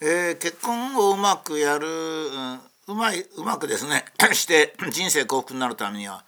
[0.00, 6.24] えー、結婚をうまくやる、うん、うまいうまくですね して 人生幸福になるためには、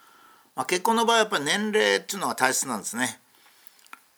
[0.57, 3.21] まあ、結婚の場合はやっぱり年齢っていうのが大切なんですね。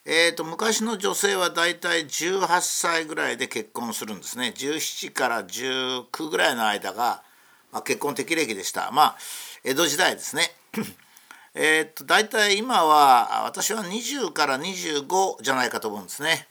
[0.05, 4.53] えーと、昔の女性はだいたい18歳ぐらいで結婚するんですね。
[4.57, 7.23] 17から19ぐらいの間が、
[7.71, 8.91] まあ、結婚適齢期でした。
[8.91, 9.17] まあ
[9.63, 10.51] 江戸時代ですね。
[11.55, 16.49] えっと大体今は私は20から25じゃないかと思うんですね。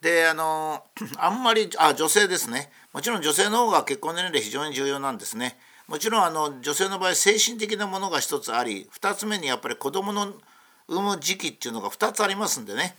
[0.00, 0.84] であの
[1.18, 2.70] あんまりあ女性ですね。
[2.92, 5.58] もちろん女性の方が結婚年齢非常に重要なんですね。
[5.88, 10.32] もちろんあの女性の場合精神的なものが一つあり2つ目にやっぱり子供の
[10.88, 12.96] 産む時期っていうのが2つありますんでね。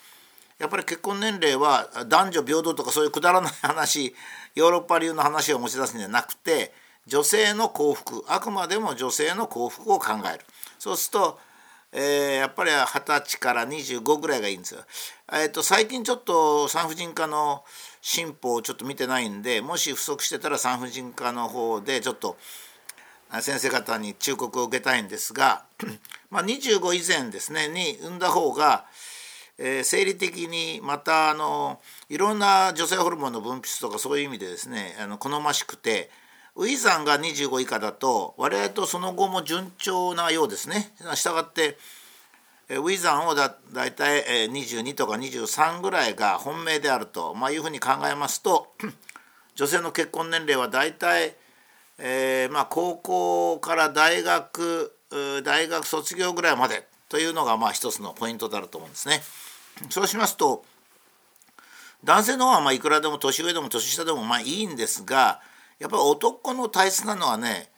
[0.60, 4.16] やっぱり結婚年齢は男女平等とかそういうくだらない話
[4.56, 6.74] ヨーロッパ流の話を持ち出すんじゃなくて
[7.06, 10.46] 女性の幸福あくまでも女性の幸福を考える。
[10.78, 11.40] そうすると、
[11.94, 14.82] えー、やっぱり二十歳から25ぐらいがいいんですよ。
[15.32, 17.64] えーと、最近ちょっと産婦人科の
[18.02, 22.38] 進歩をちょっと見てないんでもし不足してたら産婦人科の方でちょっと
[23.42, 25.66] 先生方に忠告を受けたいんですが、
[26.30, 28.86] まあ、25以前ですねに産んだ方が、
[29.58, 36.10] えー、生理的にまたあのいろんな女性ホルモンの分泌とかそういう意味でですねあの好ましくて
[36.58, 40.92] ウィザンが25以下だと我々とその後も順調なようですね。
[41.16, 41.78] したがって
[42.70, 48.74] ウィザンをだ大体22とか23ぐらいが本命であると、まあ、いうふうに考えますと
[49.56, 51.36] 女性の結婚年齢は大体
[52.00, 54.94] えー、まあ、高校から大学
[55.44, 59.22] 大学卒業ぐらいまでというのがまあ一つのポイントであると思うんですね。
[59.90, 60.66] そうしますと
[62.04, 65.40] 男性の方はまあいくらでも年上でも年下でもまあいいんですが
[65.80, 67.70] やっぱり男の体質なのはね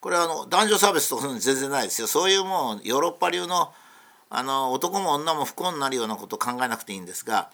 [0.00, 3.72] これはあの男女差別とか全然ないですよそういうもうヨーロッパ流の
[4.30, 7.50] あの男も女も不幸になるようなことを考えなくていいんですが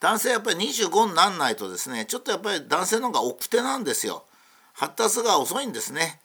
[0.00, 4.24] 男性やっぱり25になんないとですねちょっとやっぱり男性の方が奥手なんですよ。
[4.72, 6.20] 発達が遅いんですね。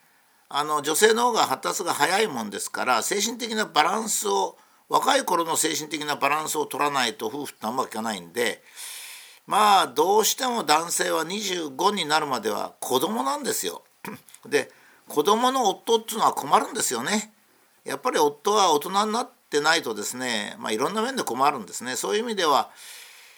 [0.48, 8.62] あの女性の方が発達が早いもんですから精神的なバランスを若い頃の精神的なバランスを取らないと夫婦ってあんまりいかないんで
[9.48, 13.84] まあどうしても男性は25になるまでは子供なんですよ。
[14.48, 14.72] で
[15.08, 17.32] 子供の夫っていうのは困るんですよね。
[17.84, 21.96] やっぱり夫は大人になってないとですね、まあ、いろんな面で困るんですね。
[21.96, 22.72] そういう意味では、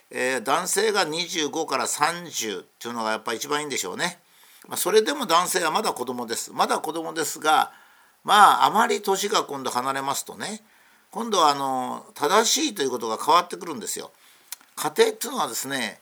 [0.09, 4.19] えー、男性が25から30っていうのがやっぱり一番いいんでしょうね。
[4.68, 7.72] まあ、それでも男性はまだ子供ですまだ子供ですが
[8.24, 10.62] まああまり年が今度離れますとね
[11.12, 14.12] 今度はあの正しいということが変わってくるんですよ。
[14.78, 16.00] 家庭っていうのはですね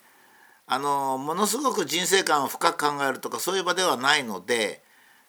[0.66, 4.82] あのものすごく人生観を深く考えるとかそういう場ではないので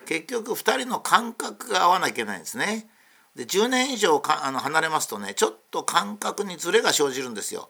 [0.06, 2.88] 結局2人の感覚が合わなきゃいけないんですね。
[3.36, 7.70] で10年以上かあの離れますとねちょっと感覚にズレが生じるんですよ。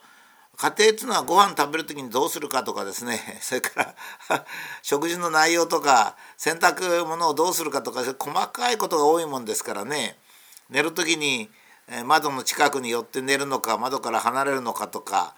[0.55, 3.95] 家庭っていうのはご飯食べる時にどうするかとかですね それか
[4.29, 4.45] ら
[4.81, 10.17] 食事の内容とか洗濯物をどうするかとか細かいことが多いもんですからね
[10.69, 11.51] 寝る時に
[12.05, 15.35] 窓の近くに寄って寝るのか窓から離れるのかとか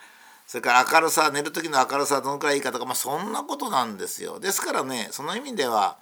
[0.49, 4.39] それから明るさ寝る時の明るさはどのくらいいいかとか、まあ、そんなことなんですよ。
[4.39, 5.99] ですからねその意味では、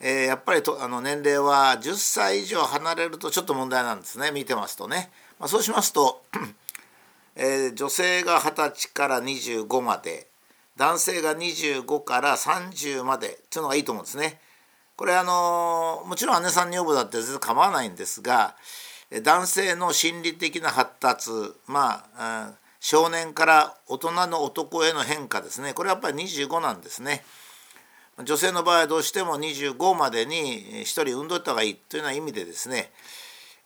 [0.00, 5.10] えー、やっぱりとあの年齢は10歳以上離れるとちょっと問題なんですね見てますとね。
[5.40, 6.22] まあ、そうしますと
[7.34, 10.26] えー、女性が20歳から25まで
[10.76, 14.42] 男性が25から30までっていうのがいいと思うんですね。
[14.94, 18.56] これあのもちろん姉さん女房だって全然構わないんですが
[19.22, 21.30] 男性の心理的な発達
[21.66, 22.52] まあ
[22.84, 27.24] 少年から大人の男への変化ですねこれはやっぱり25なんですね。
[28.24, 32.90] 女性の場合はどうしても25までに1人産んどいた方がいいというような意味でですね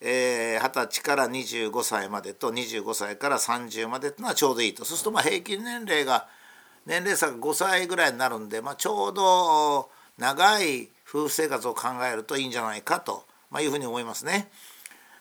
[0.00, 6.28] えー、歳から25歳までと25歳から30までというのはちょうどいいとそうするとまあ平均年齢が
[6.84, 14.48] 年齢差が5歳ぐらいになるんで、まあ、ちょうど長い夫婦生活を考えるといいんじゃないかと、まあ、いうふうに思いますね。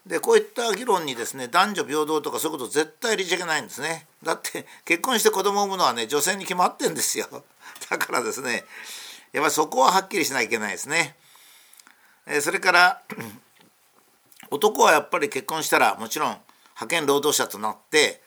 [0.08, 4.06] でこういった議論にですね男女平等とかそういうこと絶対入れちゃいけないんですね。
[4.24, 7.28] だって結婚して子供を産むのはね女性に決まってんですよ。
[7.90, 8.66] だからですね
[9.34, 11.16] やっぱりそこははっきりしなきゃいけないですね。
[12.28, 13.02] えそれから
[14.52, 18.22] 男はやっぱり結婚したらもちろん派遣労働者となって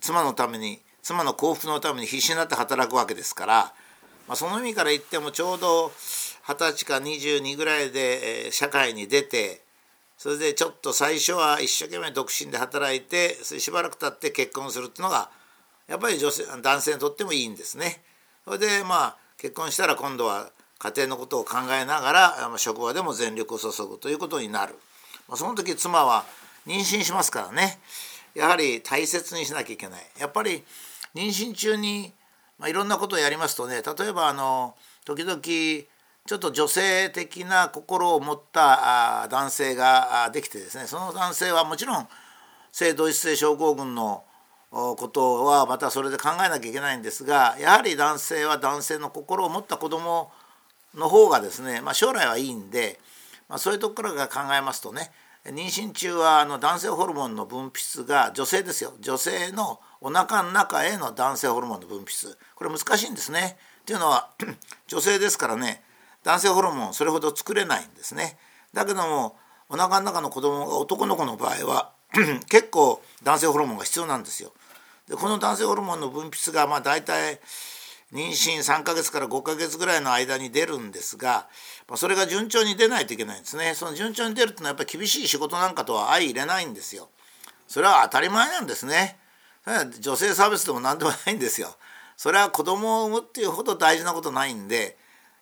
[0.00, 3.54] 妻のために妻の幸福のために必死になって働くわけですから、
[4.26, 5.92] まあ、その意味から言ってもちょうど
[6.46, 9.62] 二十歳か22ぐらいで、社会に出て
[10.20, 15.30] それでちょっと最初は一生懸命独身で働いてそれしばらく経って結婚するっていうのが
[15.88, 18.02] やっぱり女性男性にとってもいいんですね。
[18.44, 24.74] それでまあ結婚したら今度は家庭のことを考えながら職場でも全力を注ぐということになる。
[25.34, 26.26] その時妻は
[26.66, 27.78] 妊娠しますからね
[28.34, 30.64] やはり大切にしなきゃいけないやっぱり
[31.14, 32.12] 妊娠中に
[32.60, 34.74] まあ、いろんなことをやりますとね例えばあの
[35.06, 35.40] 時々
[36.30, 42.06] ちょっと女性的な心を持った男性ができてですねその男性はもちろん
[42.70, 44.22] 性同一性症候群の
[44.70, 50.30] ことはまたそれで考えなきゃいけないんですがやはり男性は男性の心を持った子供
[50.94, 53.00] の方がですね、まあ、将来はいいんで、
[53.48, 55.10] まあ、そういうところから考えますとね
[55.44, 63.56] 妊娠中はあの男性ホルモンの分泌が女性ですよ女性のお腹の中への男性ホルモンの分泌これ難しいんですね。
[63.80, 64.30] っていうのは
[64.86, 65.82] 女性ですからね
[66.24, 68.38] 男性ホルモンそれほど作れないんですね。
[68.72, 69.36] だけども
[69.68, 71.92] お腹の中の子供が男の子の場合は
[72.48, 74.52] 結構男性ホルモンが必要なんですよ。
[75.08, 77.40] でこの男性ホルモンの分泌がまあ大体
[78.12, 81.48] 妊娠3ヶ月から5ヶ月ぐらいの間に出るんですが、
[81.88, 87.08] まあ、それが順調に出ないといけないんですねその順調に出るっていうのはやっぱり厳しい仕事なんかとは相入れないんですよ
[87.68, 89.16] それは当たり前なんですね
[90.00, 91.68] 女性差別でも何でもないんですよ
[92.16, 94.96] それは子供を産むっていうほど大事なことないんで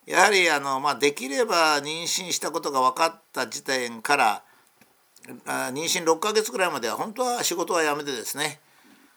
[0.05, 4.43] やはりあの、まあ、できれば妊娠したことが分かった時点から
[5.45, 8.59] 妊娠6ヶ月ぐらいまでは本当は仕事はやめてですね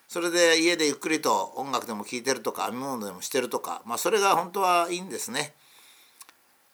[0.09, 5.55] それで家でゆっくりと音楽でも聴いてるとか編み物でもしてるとか、まあ、それが本当はいいんですね。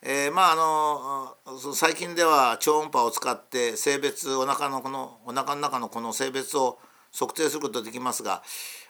[0.03, 6.79] えー、まああの最近では超音波を使って性別お腹のこのお腹の中のこの性別を
[7.13, 8.43] 測定することできますが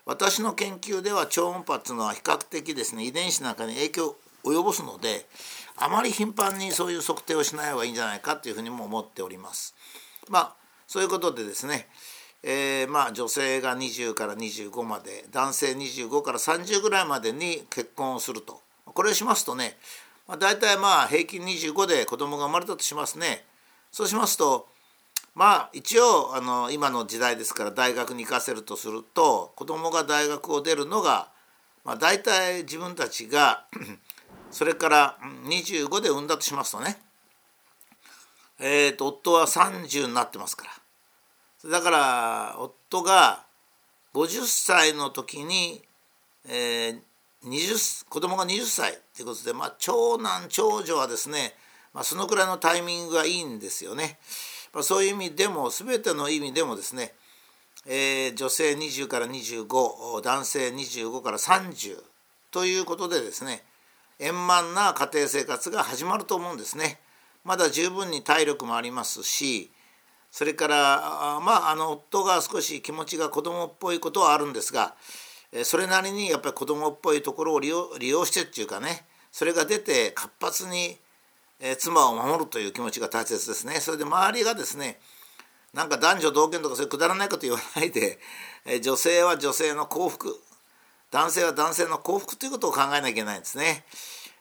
[0.04, 5.26] 私の研究では超音波っていうのは比較的ですね遺伝子なんかに影響及ぼすので
[5.76, 9.74] あまり頻繁にそういう測定をしない方がいいんじゃないかというふうにも思っております。
[10.28, 10.54] まあ
[10.86, 11.88] そういうことでですね
[12.42, 19.76] えー、まあ女性が20から25まで男性25から30ぐらいまでに結婚をするとこれをしますとね、
[20.28, 23.44] まあ、大体まあ平均25で子供が生まれたとしますね
[23.90, 24.68] そうしますと
[25.34, 31.28] まあ一応あの今の時代ですから大学に行かせるとすると子供が大学を出るのが、
[31.84, 33.66] まあ、大体自分たちが
[34.50, 36.98] それから25で産んだとしますとね
[38.60, 40.66] えーと夫は30になってますか
[41.64, 41.70] ら。
[41.70, 43.44] だから夫が
[44.14, 45.82] 50歳の時に、
[46.48, 46.98] えー、
[47.44, 51.54] 20子供が20歳ということで、まあ、長男長女はですね、
[51.94, 54.18] まあ、そのくらいのタイミングがいいんですよね。
[54.72, 57.12] まあ、そういう意味でも全ての意味でもですね、
[57.86, 62.02] えー、女性20から25男性25から30
[62.50, 63.62] ということでですね
[64.18, 66.98] 円満な家庭生活が始まると思うんですね。
[67.44, 69.70] まだ十分に体力もありますし
[70.30, 74.94] それからまああの夫が少し気持ちが子供っぽいことはあるんですが
[75.64, 80.98] それなりにやっぱり子供っぽいところを利用利用してっていうかねそれが出て活発に
[81.78, 83.80] 妻を守るという気持ちが大切ですね。
[83.80, 85.00] それで周りがですね
[85.72, 88.18] なんか男女同権とかそういうくだらないこと言わないで
[88.82, 90.40] 女性は女性の幸福
[91.10, 93.84] 男性は男性の幸福ということを考えなきゃいけないんですね。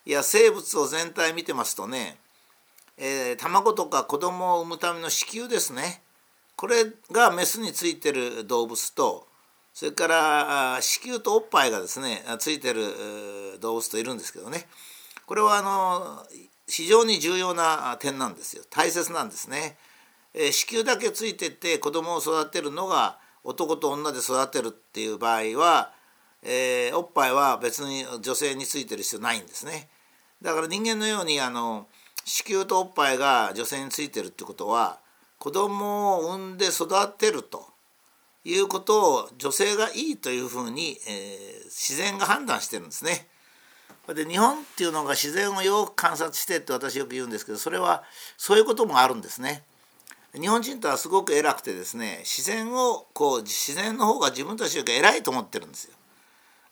[0.06, 2.18] いや生物を全体見てますとね
[2.98, 6.02] えー、卵とか子供を産むための子宮ですね
[6.56, 9.28] これがメスについてる動物と
[9.74, 14.66] それから子宮とおっぱいがですねついてる動物といるんですけどね
[15.28, 16.26] これはあの
[16.68, 19.78] 非常に重要な点なんですよ大切なんですね。
[20.34, 25.94] えー、子宮だけついてて子供を育てるのが男と女で育てるっていう場合は、
[26.50, 29.90] えー、おっぱいは別に女性についてる必要ないんですね。
[30.42, 31.88] だから人間のようにあの
[32.24, 35.00] 子宮とおっぱいが女性についてるってことは
[35.40, 36.88] 子供を産んで育
[37.18, 37.66] てると
[38.46, 43.28] いうことを女性がいいというふうに、えー、自然が判断してるんですね。
[44.08, 48.04] で日本っていうのが自然をよく観察してって私よく言うんですけどそれは
[48.38, 49.64] そういうこともあるんですね。
[50.34, 55.97] 日本人とはすごく偉くてですね自然をこう自然の方が自分たちより偉いと思ってるんですよ。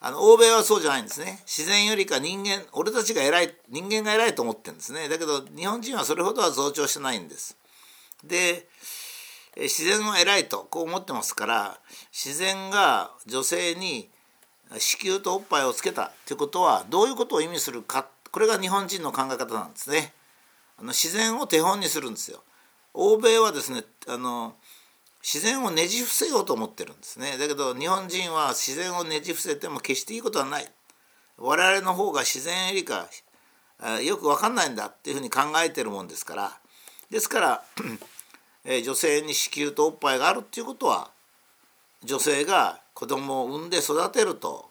[0.05, 1.39] あの欧米はそうじゃないんですね。
[1.47, 5.09] 自然よりか人間俺たちが偉い人間が偉いと思ってるんですね。
[5.09, 7.57] だけど日本人はそれほどは増長してないんです。
[8.23, 8.67] で
[9.57, 11.79] 自然は偉いとこう思ってますから
[12.11, 14.07] 自然が女性に
[14.77, 20.13] 子宮とおっぱいをつけたということはどういうことを意味するかこれが日本人の考え方なんですね。
[20.77, 22.43] あの自然を手本にするんですよ。
[22.93, 24.53] 欧米はですねあの
[25.25, 27.39] 自然をねじ伏せようと思ってるんですね。
[27.39, 30.71] だけど日本人は自然をねじ伏せても決していいことはない。
[31.39, 33.07] 我々の方が自然よりか
[34.03, 36.51] よく分かんないんだっていうふうに考えてるもんですから。
[37.09, 37.63] ですから
[38.83, 41.09] 女性に子宮とおっぱいがあるっていうことは
[42.03, 44.69] 女性が子供を産んで育てると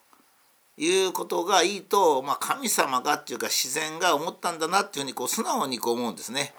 [0.78, 6.54] いうことがいいと、まあ、神様がっていうか自然が思ったんだなっていうふうにこう素直にこう思うんですね。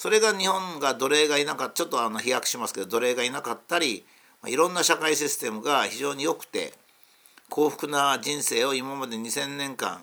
[0.00, 4.06] それが日本が奴隷がいなかったちょっとあの飛躍しますけど奴隷がいなかったり
[4.46, 6.72] いろんな社会システムが非常に良くて
[7.50, 10.00] 幸福な人生を今まで2,000年間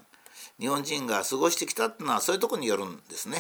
[0.60, 3.38] 日本人が過ごしてきたっていうのはそういうとこによるんですね。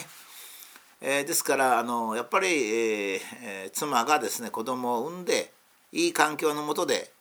[0.99, 5.51] えー、ですからあのやっぱり、えー、妻がですね子供を産んで
[5.91, 7.11] いい環境のもとで、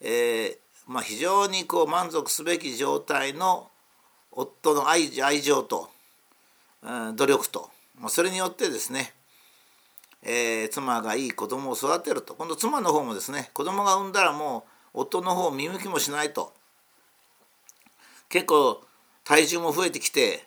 [0.00, 0.56] えー
[0.88, 3.70] まあ、非常にこう満足すべき状態の
[4.32, 5.88] 夫の愛愛情と、
[6.82, 9.12] うん、努力と、まあ、それによってですね、
[10.22, 12.34] えー、妻がいい子供を育てると。
[12.34, 16.52] 今度妻の方もですね子供が産んだらもう夫の方を見向きもしないと。
[18.28, 18.82] 結構
[19.24, 20.46] 体重も増えてきて、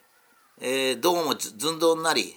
[0.59, 2.35] えー、どうも寸胴になり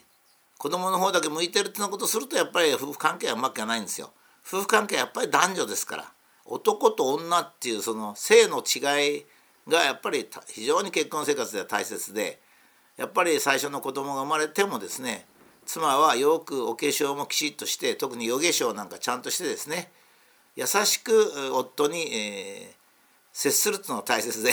[0.59, 4.11] 子供の方だけ向いてるってなことするとやっぱり夫婦関係はうまくいかないんですよ。
[4.47, 6.13] 夫婦関係はやっぱり男女ですから。
[6.45, 9.27] 男と女っていうその性の違い
[9.69, 12.41] がやっぱり非常に結婚生活では大切で
[12.99, 15.25] やっぱり最初の子供が生まれてもですね
[15.65, 19.91] 妻はよくお化粧もきちっとして特に夜化粧なんかちゃんとしてですね
[20.57, 22.75] 優しく夫に、えー、
[23.33, 24.51] 接するっていうのが大切で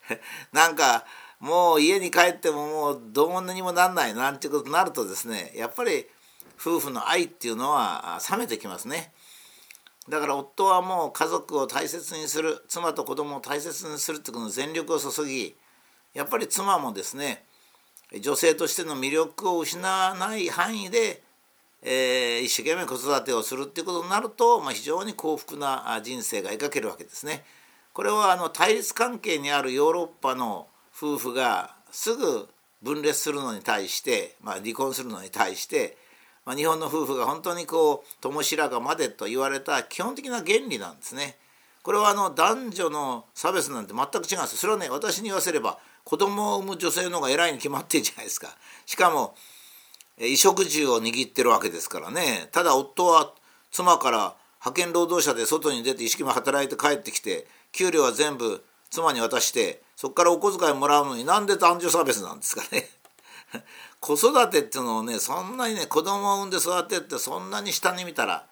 [0.52, 1.06] なんか
[1.40, 6.06] もう家に帰ってももうどうにもなんないなんていうことになるとですねやっぱり
[6.60, 9.12] 夫婦の愛っていうのは冷めてきますね。
[10.08, 15.56] だから夫はもう家族を大切にする妻と子供を大切にするってことの全力を注ぎ
[16.14, 17.45] やっぱり妻もですね
[18.20, 21.22] 女性としての魅力を失わない範囲で、
[21.82, 27.44] えー、一生懸命子育てをするっていうことになると、まあ、非常に幸福な人生が描けるわけですね。
[27.92, 32.48] これはあの対立関係にあるヨーロッパの夫婦がすぐ
[32.82, 35.96] 分裂するのに対して、まあ、離婚するのに対して
[36.46, 41.36] まあ、日本の夫婦が本当にこう共白髪までと言われた基本的な原理なんですね。
[41.86, 48.48] これはあの男女の差別なんて全く違うんですそれはね私に言わせれば子供を産む女性の方が偉いに決まってるじゃないですか。
[48.86, 49.36] しかも
[50.16, 53.32] 衣食住を握ってるわけですからねただ夫は
[53.70, 62.90] 妻から派遣労働者で外に出て一生懸命働いて帰ってきて給料は全部妻に渡してそこからお小遣いもらうのになんで男女差別なんですかね。
[64.00, 68.44] 子育てっていうのをねそんなにね子供を産んで育てってそんなに下に見たら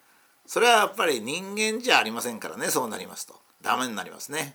[0.46, 4.54] それはやっぱり人間じゃありませんからねそうなりますとダメになりますね。